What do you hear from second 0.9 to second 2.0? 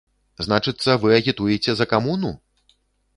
вы агітуеце за